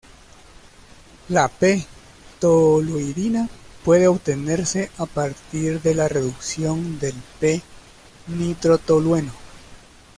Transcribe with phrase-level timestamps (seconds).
[1.29, 3.47] La "p"-toluidina
[3.85, 9.29] puede obtenerse a partir de la reducción del "p"-nitrotolueno.